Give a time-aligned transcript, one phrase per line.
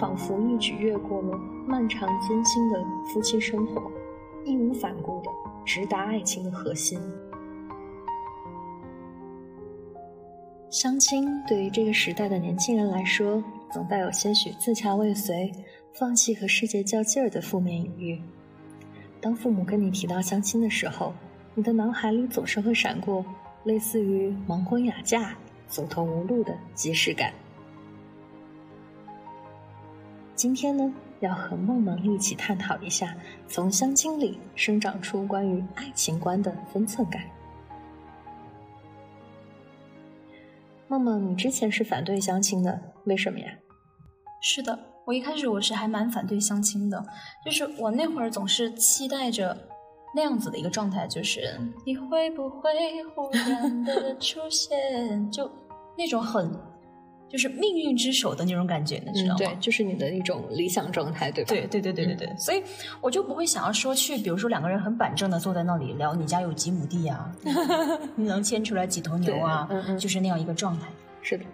[0.00, 2.82] 仿佛一举越过了漫长艰辛的
[3.12, 3.92] 夫妻生活，
[4.46, 5.28] 义无反顾的
[5.62, 6.98] 直达爱情的核心。
[10.70, 15.52] 相亲对于这个时代的年轻人来说，总带有些许自强未遂、
[15.92, 18.18] 放弃和世界较劲儿的负面隐喻。
[19.20, 21.12] 当父母跟你提到相亲的时候，
[21.54, 23.22] 你的脑海里总是会闪过
[23.64, 25.36] 类似于盲婚哑嫁、
[25.68, 27.30] 走投无路的即视感。
[30.40, 30.90] 今天呢，
[31.20, 33.14] 要和梦梦一起探讨一下，
[33.46, 37.20] 从相亲里生长出关于爱情观的分寸感。
[40.88, 43.52] 梦梦，你之前是反对相亲的，为什么呀？
[44.40, 47.04] 是的，我一开始我是还蛮反对相亲的，
[47.44, 49.54] 就是我那会儿总是期待着
[50.16, 55.50] 那样子的一个状态，就是你会不会忽然的出现，就
[55.98, 56.50] 那种很。
[57.30, 59.38] 就是命运之手的那种感觉，你知道吗？
[59.38, 61.48] 对，就是你的一种理想状态，对吧？
[61.50, 62.60] 对对对对对对，所以
[63.00, 67.32] 我就不会想要说去，比如说两个人很板正的坐在那里聊你家有几亩地啊，
[68.16, 70.88] 你能牵出来几头牛啊，就是那样一个状态。
[71.22, 71.44] 是的。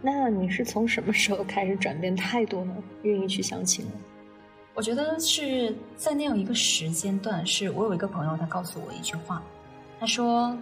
[0.00, 2.74] 那你是从什么时候开始转变态度呢？
[3.02, 3.92] 愿意去相亲呢？
[4.74, 9.42] 我觉得是在那样一个时间段，是我有一个朋友，他告诉我一句话，
[9.98, 10.56] 他说。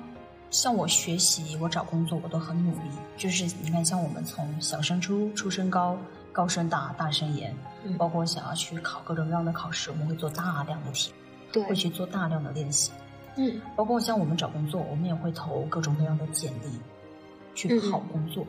[0.50, 2.90] 像我学习，我找工作，我都很努力。
[3.16, 5.96] 就是你看，像我们从小升初、初升高、
[6.32, 7.56] 高升大、大升研，
[7.96, 11.12] 包括想要去考各种各样的考试，我们会做大量的题，
[11.52, 12.90] 对，会去做大量的练习。
[13.36, 16.80] 嗯，包括像我们找工作，我们也会投各种各样的简历，
[17.54, 18.44] 去跑工作。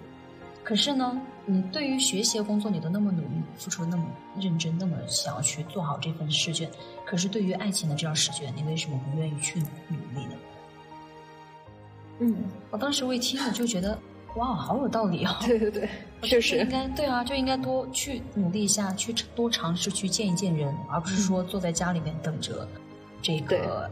[0.64, 4.04] 可是呢，你对于学习的工作，你都那么努力，付出那么
[4.40, 6.70] 认真，那么想要去做好这份试卷。
[7.06, 10.36] 可是对于爱情的这张试卷，你为什么不愿意去努力呢？
[12.24, 12.36] 嗯，
[12.70, 13.98] 我当时我一听，我就觉得，
[14.36, 15.40] 哇，好有道理啊！
[15.42, 15.90] 对对对，
[16.22, 22.68] 确实应该对啊，就应该多去努力一下，去多尝试去见一见人，而不是说坐在家里面等着
[23.24, 23.90] 这个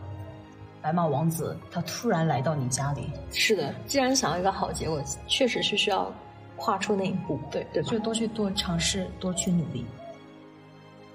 [0.79, 3.09] 白马王子他突然来到你家里。
[3.31, 6.13] 是的，既然想要一个好结果，确实是需要
[6.55, 9.85] 跨出那一步，对对，就多去多尝试，多去努力。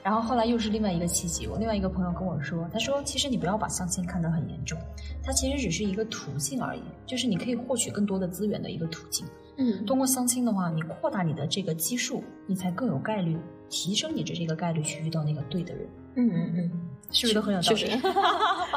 [0.05, 4.79] 然后后来又是另外一个契机，我另外一个朋友跟我说，他说其实你不要把相亲看得很严重，
[5.23, 9.27] 它其实只是一个途径而已，就是你可以获取更多的资源的一个途径。
[9.57, 13.39] 嗯，通过相亲的话，你扩大你的这个基数，你才更有概率
[13.71, 15.89] 提升你的这个概率去遇到那个对的人。
[16.17, 16.71] 嗯嗯嗯，
[17.11, 17.77] 是不是都很有道理？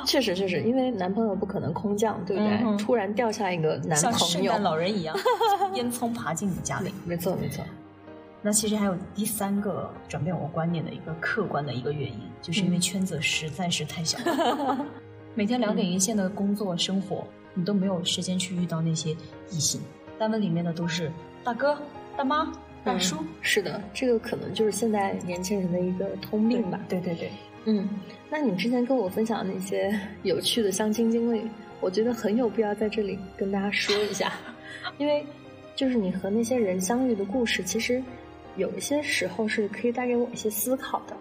[0.06, 2.78] 确实确实，因为男朋友不可能空降，对不对？
[2.78, 5.14] 突然掉下一个男朋友，像圣诞老人一样，
[5.74, 6.94] 烟囱爬进你家里。
[7.06, 7.66] 没错没错。
[8.42, 14.86] 那其实还有第三个转变我观念的一个客观的一个原因，就是因为圈子实在是太小了，
[15.36, 19.16] 每天两点一线的工作生活，你都没有时间去遇到那些
[19.50, 19.82] 异性。
[20.20, 21.12] 单位里面的都是
[21.44, 21.78] 大哥、
[22.16, 22.52] 大妈、
[22.84, 23.18] 大叔。
[23.42, 26.80] 是的，这个可能就是现在年轻人的一个通病吧。
[26.88, 27.32] 对对对，
[27.66, 27.90] 嗯。
[28.30, 31.42] 那你之前跟我分享的那些 有趣的相亲经历，
[31.82, 34.32] 我觉得很有必要在这里跟大家说一下，
[35.00, 35.26] 因为
[35.76, 38.02] 就是你和那些人相遇的故事，其实。
[38.58, 41.16] 有一些时候是可以带给我一些思考的，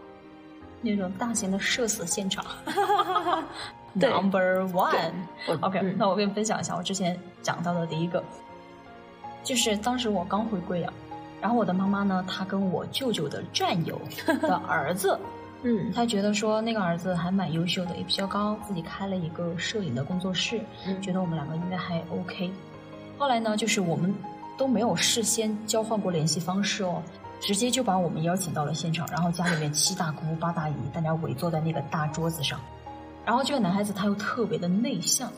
[0.81, 2.45] 那种大型的社死现场。
[3.95, 8.23] Number one，OK，那我跟你分享一下我之前讲到的第一个，
[9.43, 10.93] 就是当时我刚回贵阳，
[11.41, 13.99] 然后我的妈妈呢，她跟我舅舅的战友
[14.43, 15.19] 的儿子，
[15.65, 20.61] 嗯，她觉得说那个儿子还蛮优秀的，也比较高，自己开了一个摄影的工作室，
[21.01, 22.51] 觉得我们两个应该还 OK。
[23.17, 24.15] 后来呢，就是我们
[24.59, 27.03] 都没有事先交换过联系方式哦。
[27.41, 32.59] 直接就把我们邀请到了现场，然后家里面七大姑八大姨，大家围坐在那个大桌子上，
[33.25, 35.31] 然后这个男孩子他又特别的内向，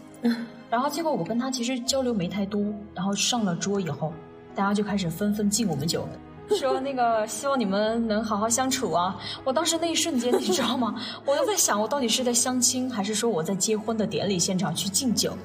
[0.71, 2.63] 然后结果我跟他其实交流没太多，
[2.95, 4.13] 然后上了桌以后，
[4.55, 6.09] 大家就开始纷纷敬我们酒。
[6.57, 9.17] 说那个希望你们能好好相处啊！
[9.45, 10.95] 我当时那一瞬间，你知道吗？
[11.27, 15.37] 我都在想，我到底是在相亲，还是说我在结婚的典礼现场去敬酒？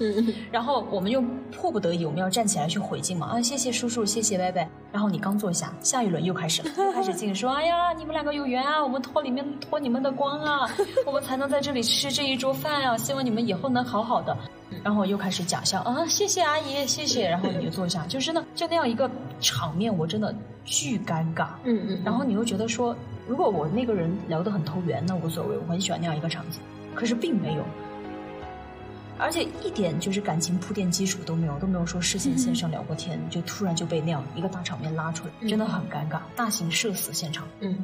[0.51, 3.27] 然后我们又迫不得已，我们要站起来去回敬嘛。
[3.27, 4.67] 啊，谢谢叔叔，谢谢伯伯。
[4.91, 10.69] 然后你刚坐下，下一轮又开始了， 开始敬，说哎呀，你们两个有缘啊，我们托里面托你们的光啊，
[11.05, 12.97] 我们才能在这里吃这一桌饭啊！
[12.97, 14.35] 希望你们以后能好好的。
[14.83, 17.29] 然后又开始假笑啊，谢谢阿姨，谢谢。
[17.29, 19.09] 然后你就坐下，就是呢，就那样一个
[19.43, 20.33] 场面，我真的
[20.65, 21.49] 巨尴尬。
[21.65, 22.01] 嗯嗯。
[22.03, 22.95] 然后你又觉得说，
[23.27, 26.59] 如果我那个人聊得很投缘，那无所谓，我很喜欢那样一个场景。
[26.95, 27.63] 可是并没有，
[29.19, 37.47] 而且一点就是感情铺垫基础都没有，都没有说事先线上聊过天，就突然就被那样一个大场面拉出来，真的很尴尬，大型社死现场。
[37.59, 37.77] 嗯。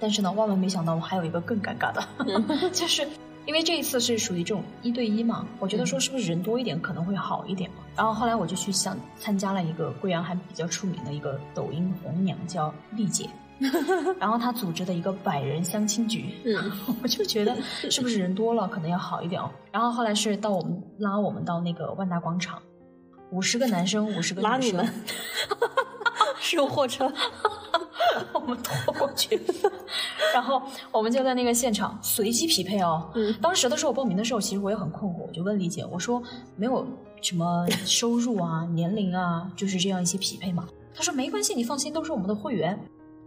[0.00, 2.02] 但是呢，万万没想到，我还有一个更尴尬的，
[2.72, 3.06] 就是。
[3.46, 7.76] 因为这一次是属于这种一对一嘛，我觉得说是不是人多一点可能会好一点嘛。
[7.96, 13.28] 然后后来我就去想参加了一个贵阳还比较出名的一个抖音红娘，叫丽姐。
[14.18, 17.56] 然后她组织的一个百人相亲局，嗯，我就觉得
[17.88, 19.48] 是不是人多了可能要好一点哦。
[19.70, 22.60] 然后后来是到我们拉我们到那个万达广场，
[23.30, 24.92] 五十个男生，五十个女生，拉你们
[26.40, 27.10] 是有货车，
[28.32, 29.40] 我们拖过去，
[30.32, 30.62] 然后
[30.92, 33.10] 我们就在那个现场随机匹配哦。
[33.14, 36.22] 嗯当时的时候我报名的时候，其实我也很困惑，我就问李姐，我说
[36.56, 36.86] 没有
[37.20, 40.68] 什么收入啊、年龄啊，就是这样一些匹配嘛。
[40.94, 42.78] 她说没关系，你放心，都是我们的会员。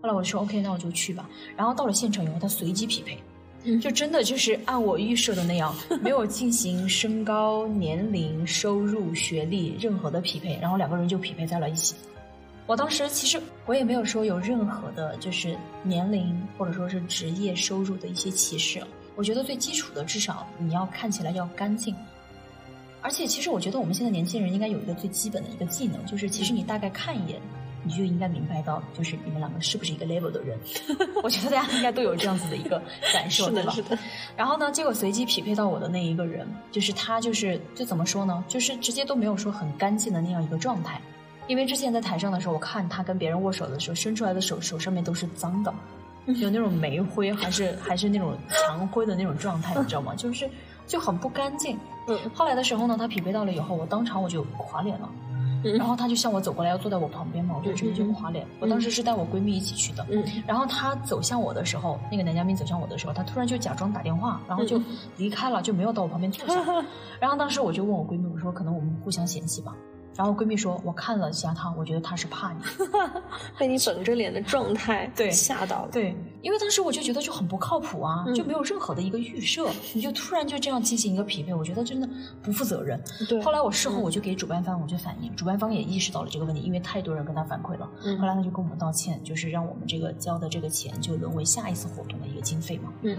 [0.01, 1.29] 后来我就说 OK，那我就去吧。
[1.55, 3.17] 然后到了现场以后，他随机匹配。
[3.63, 11.95] 嗯就真的就是按我预设的那样，没有进行身高、年龄、收入、学历任何的匹配，然后两个人就匹配在了一起。
[12.67, 18.83] 我当时其实我也没有说有任何的，就是年龄或者说是职业、收入的一些歧视。
[19.15, 21.95] 我觉得最基础的，至少你要看起来要干净。
[23.01, 27.39] 而且，其实我觉得我们现在年轻人应该有一个最基本的一个技能，就是其实你大概看一眼，
[27.83, 30.59] 你就应该明白到，就是你们两个是不是一个 level 的人。
[31.23, 32.81] 我觉得大家应该都有这样子的一个
[33.13, 33.71] 感受，是，对吧？
[33.71, 33.97] 是的，
[34.35, 40.99] 然后呢，结果随机匹配到我的那一个人，就是他，就是就怎么说呢，就是直接都没有说很干净的那样一个状态。
[41.47, 45.73] 因为之前在台上的时候，我看他跟别人握手的时候，伸出来的手手上面都是脏的，
[46.25, 50.13] 有那种煤灰，还是还是那种墙灰的那种状态，你知道吗？
[50.17, 50.49] 就是
[50.85, 51.77] 就很不干净。
[52.07, 55.09] 嗯后来的时候呢，他匹配到了以后，我当场我就垮脸了。
[55.63, 58.45] 嗯然后他就向我走过来，要坐在我旁边嘛，我就直接就垮脸。
[58.59, 64.79] 我当时是带我闺蜜一起去的，嗯然后他走向我的时候，那个男嘉宾走向我的时候，他突然就假装打电话，然后就
[65.17, 66.63] 离开了，就没有到我旁边坐下。
[67.19, 69.75] 然后当时我就问我闺蜜，我说可能我们互相嫌弃吧。
[70.17, 72.59] 然后闺蜜说，我看了一下他，我觉得他是怕你。
[73.57, 82.09] 被你绷着脸的状态 对吓到了，对，因为当时我就觉得就很不靠谱啊，嗯就没有任何的一个预设，你就突然就这样进行一个匹配，我觉得真的
[82.41, 82.99] 不负责任。
[83.29, 87.89] 对后来我事后我就给主办方我就反映，主办方也意识到了这个问题，因为太多人跟他反馈了。
[88.03, 92.91] 嗯后来他就跟我们道歉，就是让我们这个交的这个钱就沦为下一次活动的一个经费嘛。
[93.03, 93.17] 嗯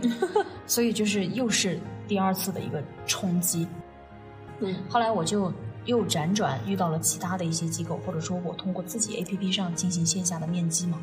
[0.67, 1.79] 所以就是又是
[2.09, 3.67] 第二次的一个冲击。
[4.61, 5.53] 嗯后来我就
[5.89, 11.01] 又辗转遇到了其他的一些机构，或者说我通过自己 APP 上进行线下的面基嘛。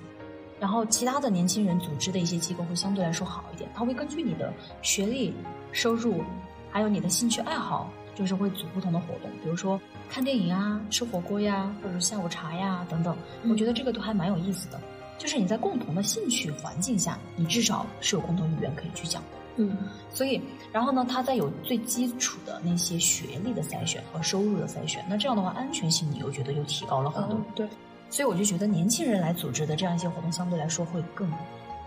[0.60, 4.54] 然后其他的年轻人组织的一些机构会相对来说好一点，他会根据你的
[4.84, 5.34] 学历、
[5.72, 6.24] 收入，
[6.70, 13.18] 还有你的兴趣爱好，就是会组不同的活动，比如说看电影啊、吃火锅呀，或者下午茶呀等等。
[13.50, 14.80] 我觉得这个都还蛮有意思的，
[15.18, 19.45] 就是你在共同的兴趣环境下，你至少是有共同语言可以去讲的。
[19.58, 19.78] 嗯
[20.14, 20.42] 所以，
[20.72, 27.38] 然后呢，他再有最基础的那些学历的筛选和收入的筛选，那这样的话，安全性你又觉得又提高了很多。
[27.38, 27.68] 嗯对，
[28.10, 31.32] 所以我就觉得年轻人来组织的这样一些活动，相对来说会更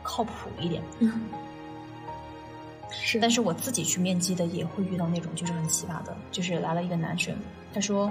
[0.02, 0.82] 靠谱一点。
[1.00, 1.20] 嗯
[2.90, 7.34] 是但是我自己去面基的也会遇到那种就是很奇葩的，就是来了一个男生，
[7.72, 8.10] 他说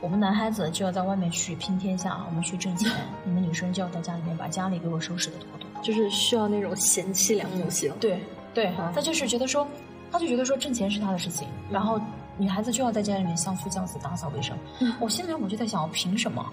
[0.00, 2.90] 我们男孩子就要在外面去拼天下，我们去挣钱，
[3.24, 5.80] 你们女生就要在家里面把家里给我收拾的妥妥的。
[5.82, 8.20] 就是需要那种贤妻良母型，对
[8.58, 9.66] 对啊，他就是觉得说，
[10.10, 12.00] 他就觉得说挣钱是他的事情，然后
[12.36, 14.56] 女孩子就要在家里面相夫教子、打扫卫生。
[14.80, 16.44] 嗯我心里面我就在想，凭什么？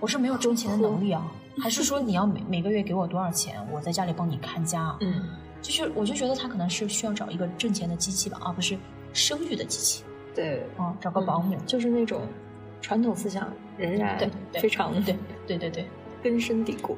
[0.00, 1.24] 我是没有挣钱的能力啊，
[1.62, 4.96] 还是说你要每每个月给我多少钱，我在家里帮你看家啊？
[5.02, 5.22] 嗯
[5.60, 8.76] 就是我就觉得他可能是需要找一个挣钱的机器吧，而不是
[9.12, 10.02] 生育的机器
[10.34, 11.56] 对，啊，找个保姆。
[11.66, 12.22] 就是那种
[12.80, 13.46] 传统思想
[13.78, 14.18] 仍然
[14.54, 15.16] 非常对
[15.46, 15.86] 对对对
[16.20, 16.96] 根深蒂固，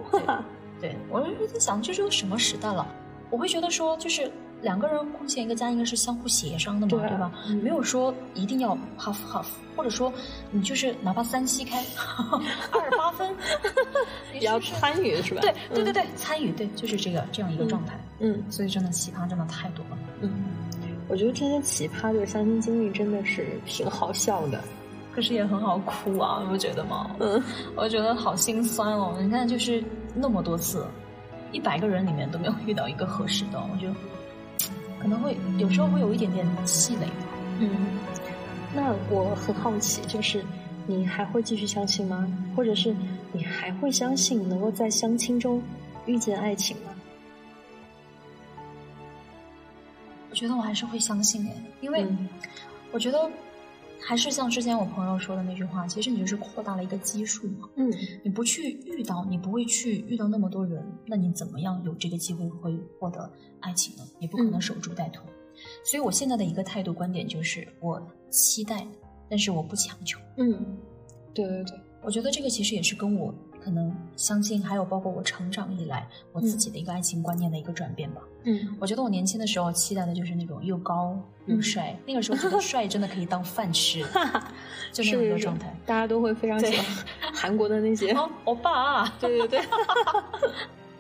[0.80, 2.86] 对，我是在想，这是个什么时代了？
[3.30, 4.30] 我会觉得说，就是
[4.64, 7.30] 两个人共建一个家，应该是相互协商的嘛，对吧？
[7.48, 10.12] 嗯没有说一定要 half half，或者说
[10.50, 11.84] 你就是哪怕三七开，
[12.72, 13.30] 二八分，
[14.32, 15.40] 你也要参与是吧？
[15.42, 17.94] 对对对嗯对，参与对，就是这个这样一个状态。
[18.20, 19.98] 嗯所以真的奇葩真的太多了。
[20.22, 20.30] 嗯，
[21.08, 24.60] 我觉得这些奇葩的相亲经历真的是挺好笑的，
[25.12, 27.10] 可是也很好哭啊，你不觉得吗？
[27.20, 27.42] 嗯
[27.76, 29.16] 我觉得好心酸哦。
[29.20, 29.82] 你看，就是
[30.14, 30.86] 那么多次，
[31.52, 33.94] 一百个人里面都没有遇到一个合适的，我觉得
[35.04, 37.06] 可能会有时候会有一点点气馁。
[37.60, 37.68] 嗯。
[38.74, 40.42] 那我很好奇，就是
[40.86, 42.26] 你还会继续相亲吗？
[42.56, 42.96] 或者是
[43.30, 45.62] 你还会相信能够在相亲中
[46.06, 46.94] 遇见爱情吗？
[50.30, 51.50] 我觉得我还是会相信的，
[51.82, 52.26] 因为嗯
[52.90, 53.30] 我觉得
[54.06, 57.68] 还是像之前我朋友说的那句话，其实你就是扩大了一个基数嘛。
[57.76, 57.90] 嗯
[58.22, 63.30] 你不去遇到，你不会去遇到那么多人，那你怎么样有这个机会会获得
[63.60, 64.02] 爱情呢？
[64.20, 65.22] 你不可能嗯守株待兔。
[65.84, 68.86] 所以我现在的一个态度观点就是，我期待，
[69.28, 70.18] 但是我不强求。
[70.36, 70.76] 嗯，
[71.32, 73.34] 对对对，我觉得这个其实也是跟我
[73.64, 78.20] 可能相信还有包括我成长以来我自己的一个爱情观念的一个转变吧。
[78.44, 84.02] 嗯，我觉得我年轻的时候期待的就是那种又高又帅，那个时候觉得帅真的可以当饭吃，
[84.92, 85.74] 就那样一个状态。
[85.86, 86.84] 大家都会非常喜欢
[87.32, 89.64] 韩国的那些欧巴， 对对对。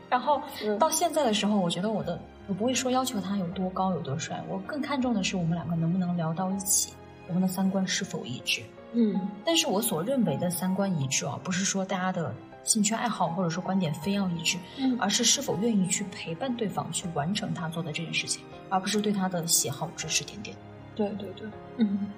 [0.08, 0.40] 然后
[0.78, 6.94] 到现在的时候，我觉得我的我不会说要求他有多高有多帅，我更看重的是我们两个能不能聊到一起，
[7.28, 8.62] 我们的三观是否一致。
[8.92, 12.32] 嗯，但是我所认为的三观一致啊，不是说大家的
[12.64, 20.56] 兴趣爱好或者说观点非要一致，嗯，而是是否愿意去陪伴对方去完成他做的这件事情，而不是对他的喜好指指点点。
[20.96, 22.10] 对对对，嗯，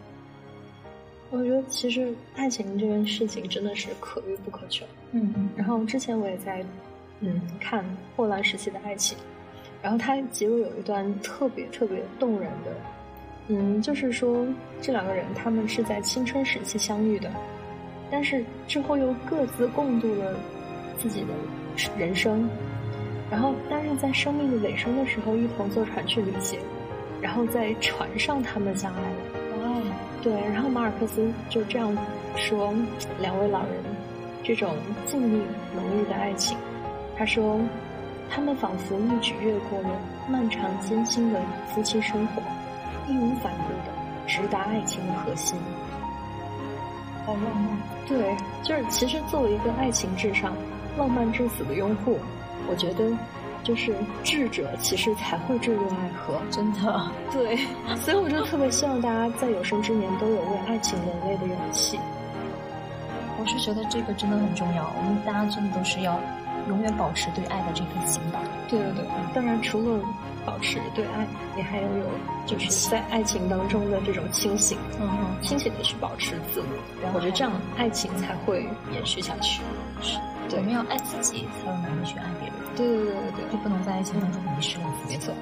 [1.31, 4.87] 我觉得其实爱情这件事情真的是可遇不可求。
[5.12, 6.65] 嗯嗯，然后之前我也在
[7.21, 7.85] 嗯看
[8.15, 9.17] 霍乱时期的爱情，
[9.83, 12.73] 然后它结尾有一段特别特别动人的。
[13.49, 14.45] 嗯，就是说
[14.83, 17.33] 这两个人他们是在青春时期相遇的，
[18.11, 20.35] 但是之后又各自共度了
[20.99, 21.29] 自己的
[21.99, 22.49] 人生，
[23.31, 26.59] 然后但是在生命的尾声的时候一同坐船去旅行，
[27.21, 29.17] 然后在船上他们相爱了。
[29.59, 29.83] 哇，
[30.23, 31.97] 对，然后马尔克斯就这样
[32.37, 32.73] 说
[33.21, 33.71] 两位老人
[34.43, 35.41] 这种静谧
[35.75, 36.57] 浓郁的爱情，
[37.17, 37.61] 他说
[38.31, 39.89] 他们仿佛一举越过了
[40.29, 42.43] 漫长艰辛的夫妻生活。
[43.09, 43.93] 义无反顾的
[44.27, 45.57] 直达爱情的核心，
[47.26, 47.78] 好浪漫。
[48.06, 50.54] 对，就是其实作为一个爱情至上、
[50.97, 52.18] 浪漫至死的拥护，
[52.71, 53.11] 我觉得
[53.64, 57.11] 就是智者其实才会坠入爱河，真的。
[57.33, 57.59] 对，
[57.97, 61.99] 所以我就特别希望大家在有生之年都有为爱情流泪的勇气。
[63.38, 66.18] 我是觉得这个真的很重要，我们大家真的都是要
[66.68, 68.40] 永远保持对爱的这份心吧。
[68.68, 69.04] 对对对，
[69.35, 70.00] 当然除了。
[70.47, 71.26] 保持对爱，
[71.57, 72.07] 你还要有
[72.47, 78.62] 就是在爱情当中的这种清醒，嗯嗯，清醒的去保持自我，我觉得这样爱情才会
[78.93, 79.61] 延续下去。
[80.00, 80.17] 是，
[80.57, 82.57] 我们要爱自己，才有能力去爱别人。
[82.76, 85.15] 对对对对对，就不能在爱情当中迷失了自己。
[85.15, 85.35] 没错。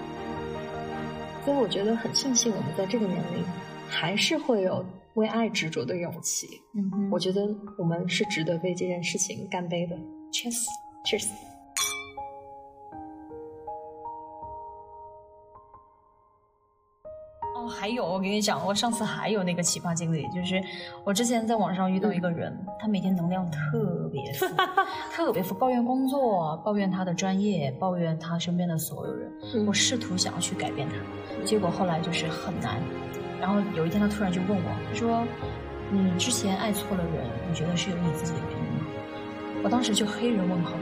[1.45, 3.45] 所以我觉得很庆幸，我们在这个年龄
[3.87, 4.83] 还是会有
[5.15, 6.49] 为爱执着的勇气。
[6.75, 7.47] 嗯，我觉得
[7.77, 9.95] 我们是值得为这件事情干杯的。
[10.33, 11.29] Cheers，Cheers。
[17.85, 20.59] 还有，我跟你讲，我上次还有那个奇葩经历，就是
[21.05, 22.51] 我之前在网上遇到一个人，
[22.81, 24.47] 他每天能量特别负，
[25.13, 29.31] 特别负，抱怨工作，抱怨他的专业，抱怨他身边的所有人。
[29.67, 30.95] 我试图想要去改变他，
[31.45, 32.81] 结果后来就是很难。
[33.39, 35.23] 然后有一天他突然就问我，他说
[35.93, 38.87] ：“你之前爱错了人，你觉得是有你自己的原因吗？”
[39.63, 40.73] 我当时就黑人问号，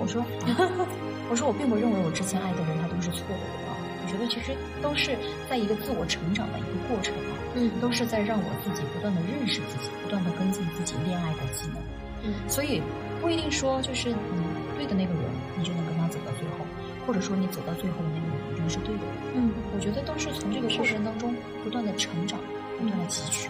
[0.00, 0.24] 我说：
[1.28, 3.69] “我说我并不认为我之前爱的人他都是错的。”
[4.10, 4.50] 觉得其实
[4.82, 5.14] 都是
[5.48, 11.78] 在一个自我成长的一个过程嘛，嗯，都是在让我自己不断的认识自己，不断的跟进自己恋爱的技能，
[12.26, 12.82] 嗯，所以
[13.22, 14.42] 不一定说就是你
[14.76, 15.22] 对的那个人，
[15.56, 16.66] 你就能跟他走到最后，
[17.06, 19.06] 或者说你走到最后的那个人一定是对的，
[19.38, 22.40] 嗯，我觉得都是从这个过程当中不断的成长，
[22.78, 23.48] 不断的汲取，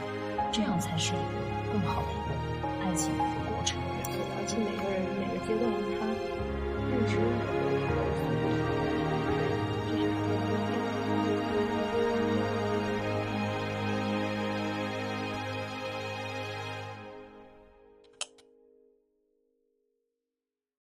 [0.52, 2.36] 这样才是一个更好的一个
[2.84, 3.80] 爱情的过程。
[4.36, 5.64] 而且每个人每个阶段
[5.96, 6.04] 他
[6.90, 7.16] 认知。